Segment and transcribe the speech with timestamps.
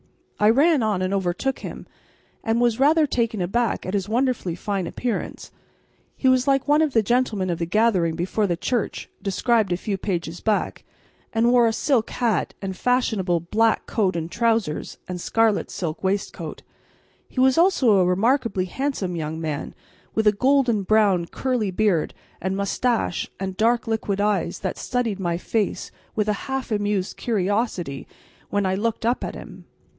[0.39, 1.85] I ran on and overtook him,
[2.43, 5.51] and was rather taken aback at his wonderfully fine appearance.
[6.17, 9.77] He was like one of the gentlemen of the gathering before the church, described a
[9.77, 10.83] few pages back,
[11.31, 16.63] and wore a silk hat and fashionable black coat and trousers and scarlet silk waistcoat;
[17.29, 19.75] he was also a remarkably handsome young gentleman,
[20.15, 25.37] with a golden brown curly beard and moustache and dark liquid eyes that studied my
[25.37, 28.07] face with a half amused curiosity
[28.49, 29.65] when I looked up at him.